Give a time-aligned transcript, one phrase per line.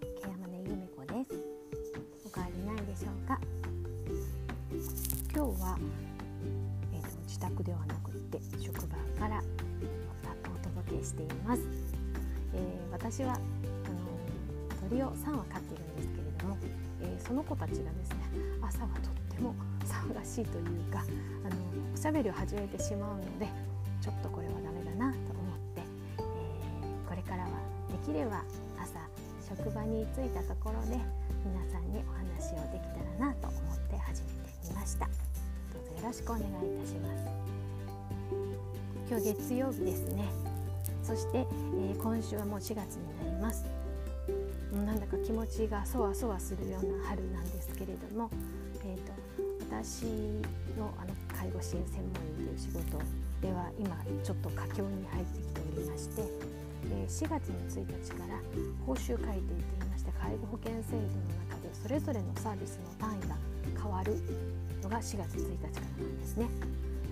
[0.00, 1.40] ケヤマネゆめ子です。
[2.26, 3.38] おかわりないでしょうか？
[5.34, 5.78] 今日は、
[6.92, 9.42] えーと、自宅ではなくて職場から
[10.44, 11.62] お届けしています、
[12.54, 16.56] えー、私はあの鳥を3羽飼っているんですけれども、
[17.02, 18.16] えー、その子たちがですね
[18.62, 19.54] 朝はとっても
[19.84, 21.02] 騒がしいというかあ
[21.48, 21.56] の
[21.94, 23.48] おしゃべりを始めてしまうので
[24.00, 25.82] ちょっとこれはダメだなと思って、
[26.18, 27.48] えー、これからは
[27.90, 28.42] できれば
[29.48, 30.98] 職場に着いたところで
[31.46, 35.06] 皆さんにお話をできたらなと思って始めてみました。
[35.06, 35.12] ど
[35.80, 36.50] うぞよろしくお願いい
[36.80, 37.46] たします。
[39.08, 40.24] 今日月曜日ですね。
[41.04, 43.64] そして、えー、今週はもう4月になります。
[44.72, 48.28] なんだか気持ちがそわそわするような春なんですけれども、
[48.84, 49.12] えーと、
[49.70, 50.06] 私
[50.76, 52.98] のあの介護支援専門員という仕事
[53.40, 55.06] では今ちょっと佳境に
[57.16, 58.38] 4月の1日から
[58.84, 61.08] 報酬改定といいまして介護保険制度の
[61.48, 63.36] 中でそれぞれのサービスの単位が
[63.82, 64.18] 変わる
[64.82, 66.46] のが4月1日からなんですね。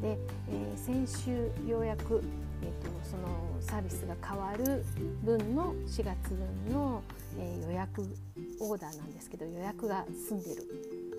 [0.00, 0.16] で、
[0.50, 2.22] えー、先週ようやく、
[2.62, 3.26] えーと、その
[3.60, 4.84] サービスが変わる
[5.24, 7.02] 分の4月分の、
[7.36, 8.06] えー、予約
[8.60, 10.62] オーダーなんですけど予約が済んでる、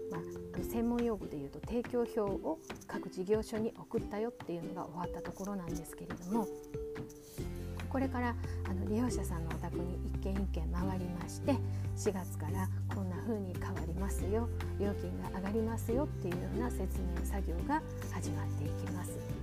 [0.09, 2.57] まあ、専門用語でいうと提供表を
[2.88, 6.47] 各事業所に送ったよっていうのが終わったところなんですけれども
[7.89, 8.35] これから
[8.69, 11.53] あの利用者さんのお宅に一軒一軒回りまして
[11.97, 14.47] 4月からこんな風に変わりますよ
[14.79, 17.81] 料金が上がりますよっていうような説明作業が
[18.13, 19.39] 始まっていきます。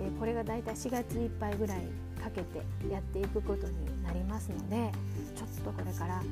[0.00, 1.82] えー、これがだいたい4月いっぱいぐらい
[2.22, 4.90] かけてやっていくことになりますので
[5.36, 6.22] ちょっとこれから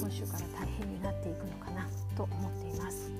[0.00, 3.10] 今週から大変になっていくのかなと思っています。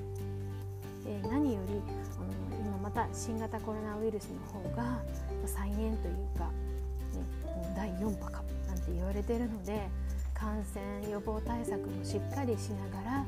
[1.05, 1.81] えー、何より
[2.17, 4.99] あの今また新型コロナウイルスの方が
[5.45, 6.49] 再燃というか、
[7.75, 9.87] 第4波かなんて言われてるので
[10.33, 13.25] 感染予防対策もしっかりしながら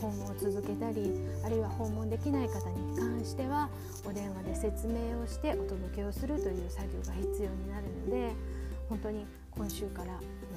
[0.00, 1.10] 訪問を続けたり
[1.44, 3.68] あるいは訪問できない方に関しては
[4.04, 8.32] お電話で説明をしてお届けをするという作業が必要になるので
[8.88, 10.12] 本当に今週から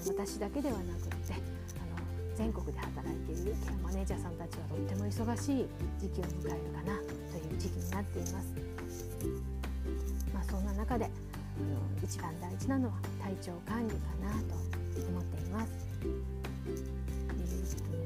[0.06, 5.68] 私だけではなくってあの全国で働いているケアマネージャーさんたちはとっても忙しい
[6.00, 8.47] 時期を迎えるかなという時期になっています。
[10.34, 11.09] まあ、そんな中で
[12.03, 14.55] 一番大事なのは体調管理かなと
[15.09, 15.85] 思っています。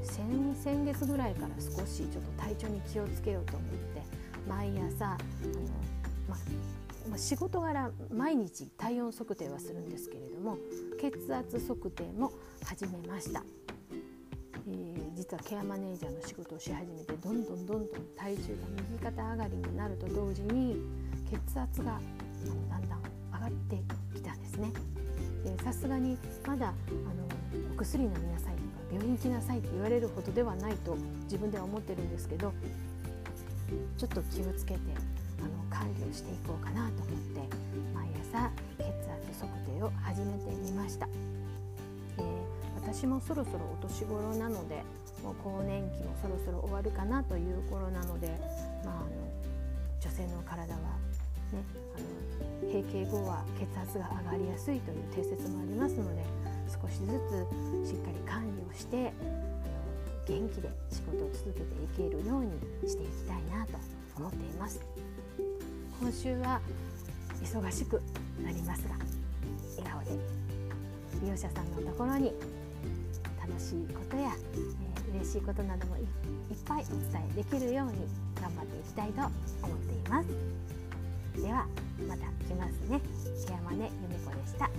[0.05, 4.01] 先先月ぐらいから少しちょっと体調に気をつけようと思って
[4.47, 5.17] 毎朝あの、
[6.27, 6.35] ま
[7.11, 10.57] ま仕事柄毎日体温測定はするんですけれども
[10.99, 12.31] 血圧測定も
[12.65, 13.43] 始めました、
[14.67, 20.77] えー、実はケアマネージャーの仕事をし始めてどんどんどんどん体重が右肩上がりになると同時に
[21.29, 21.99] 血圧が
[22.69, 22.99] だんだん
[23.39, 23.81] 上がって
[24.15, 24.71] きたんですね。
[25.63, 26.75] さすがにまだあの
[27.73, 28.59] お薬飲みなさいとか
[28.91, 32.53] 病院行きなさいって言われるほどではないと自分では思ってるんですけど
[33.97, 34.79] ちょっと気をつけて
[35.39, 37.41] あの管理をしていこうかなと思って
[37.93, 41.07] 毎朝血圧測定を始めてみました、
[42.17, 42.25] えー、
[42.75, 44.83] 私もそろそろお年頃なので
[45.23, 48.27] もう更年期もそろそろ終わるかなという頃なので、
[48.83, 49.09] まあ、あの
[50.01, 50.79] 女性の体は
[51.51, 51.63] ね、
[51.95, 56.23] あの閉経後は血圧が上がりやすいという定説もありますので
[56.69, 57.07] 少しず
[57.85, 59.49] つしっかり管理をしてあの
[60.27, 62.51] 元気で仕事を続けていけるように
[62.87, 63.73] していきたいなと
[64.17, 64.79] 思っています
[65.99, 66.61] 今週は
[67.41, 68.01] 忙しく
[68.43, 68.95] なりますが
[69.77, 70.11] 笑顔で
[71.23, 72.33] 利用者さんのところに
[73.41, 76.05] 楽しいことや、えー、嬉しいことなどもいっ
[76.65, 78.07] ぱいお伝えできるように
[78.39, 80.78] 頑張っていきたいと思っています。
[81.35, 81.65] では
[82.07, 83.01] また来ますね。
[83.47, 84.69] ケアマネゆめこでした。